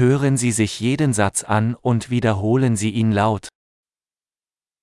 [0.00, 3.49] Hören Sie sich jeden Satz an und wiederholen Sie ihn laut.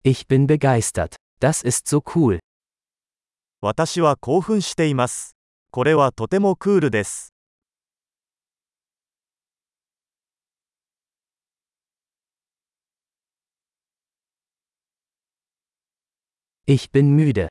[0.02, 1.16] Ich bin begeistert.
[1.40, 2.38] Das ist so cool.
[3.60, 5.34] 私は興奮しています。
[5.72, 7.32] これはとてもクールです。
[16.66, 17.48] Ich bin müde.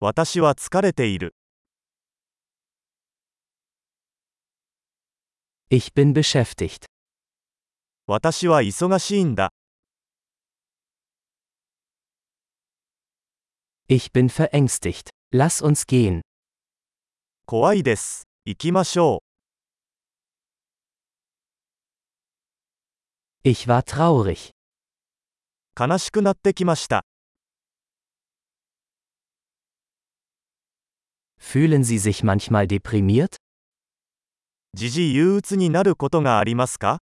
[0.00, 1.34] 私は疲れている。
[5.69, 6.85] Ich bin beschäftigt.
[8.05, 9.51] 私は忙しいんだ。
[13.87, 15.09] Ich bin verängstigt.
[15.33, 16.21] Lass uns gehen.
[17.45, 18.27] 怖いです。
[18.45, 19.23] 行きましょ
[23.43, 24.51] Ich war traurig.
[24.51, 25.87] う。
[25.89, 27.03] 悲しくなってきました。
[31.37, 33.35] Fühlen Sie sich manchmal deprimiert?
[34.74, 37.00] 時々憂鬱になることがありますか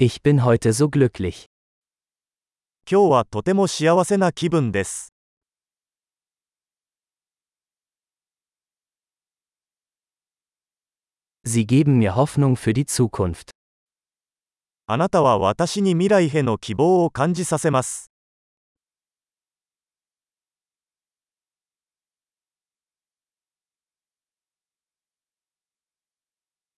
[0.00, 1.46] Ich bin heute so glücklich.
[2.90, 5.12] 今日はとても幸せな気分です。
[11.44, 13.50] Sie geben mir Hoffnung für die Zukunft.
[14.86, 18.10] あなたは私に未来への希望を感じさせます。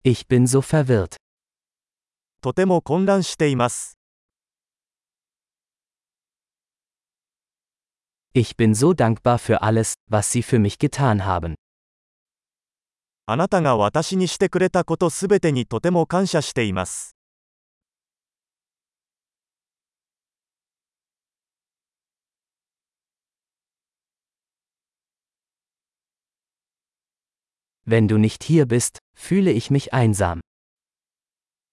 [0.04, 1.16] Ich bin so verwirrt.
[2.40, 3.98] とても混乱しています。
[8.34, 11.56] Ich bin so dankbar für alles, was Sie für mich getan haben.
[13.26, 17.16] あなたが私にしてくれたことすべてにとても感謝しています。
[27.84, 30.40] Wenn du nicht hier bist, fühle ich mich einsam.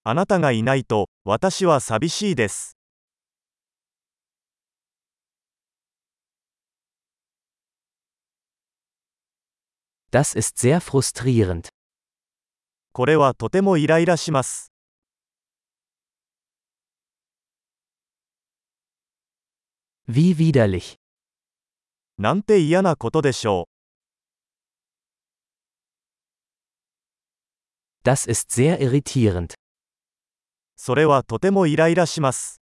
[0.05, 2.77] あなたがいないと、私は寂しいです。
[10.11, 11.69] Das ist sehr frustrierend.
[12.91, 14.71] これはとてもイライラします。
[20.07, 20.97] Wie widerlich.
[22.17, 23.69] なんて嫌なことでしょ
[28.07, 29.53] Das ist sehr irritierend.
[29.53, 29.55] う。
[30.75, 32.61] それはとてもイライラします。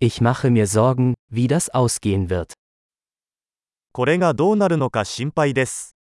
[0.00, 2.54] Ich mache mir Sorgen, wie das ausgehen wird.
[3.92, 5.96] これがどうなるのか心配です。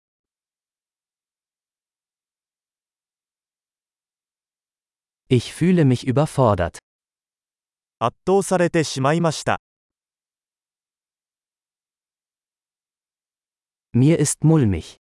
[5.29, 6.77] Ich fühle mich überfordert.
[7.99, 9.59] 圧倒されてしまいました。
[13.94, 14.96] Mir ist mulmig.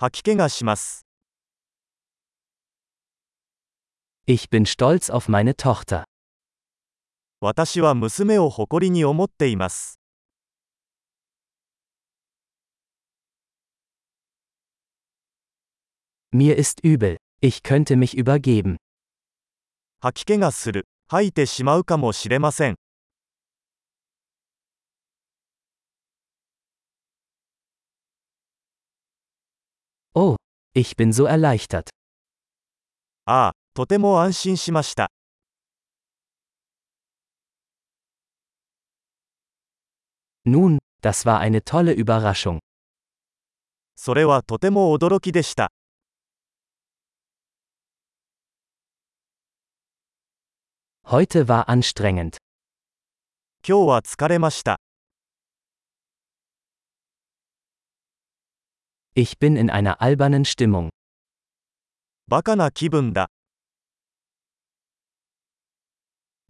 [0.00, 1.06] 吐き気がします。
[4.26, 6.02] Ich bin stolz auf meine Tochter.
[7.40, 10.00] 私は娘を誇りに思っています。
[16.32, 17.18] Mir ist übel.
[17.40, 18.78] Ich könnte mich übergeben.
[20.00, 20.88] 吐き気がする。
[21.06, 22.79] 吐いてしまうかもしれません。
[30.13, 30.35] Oh,
[30.73, 31.89] ich bin so erleichtert.
[33.25, 35.11] ああ、とても安心しました。
[40.45, 42.59] Nun, das war eine tolle Überraschung.
[43.95, 45.71] それはとても驚きでした。
[51.07, 52.37] Heute war anstrengend.
[53.67, 54.79] 今日は疲れました。
[59.15, 60.89] Ich bin in einer albernen Stimmung.
[62.27, 63.29] バカな気分だ。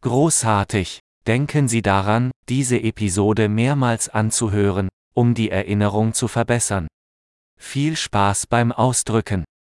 [0.01, 0.99] Großartig!
[1.25, 6.87] Denken Sie daran, diese Episode mehrmals anzuhören, um die Erinnerung zu verbessern.
[7.57, 9.45] Viel Spaß beim Ausdrücken!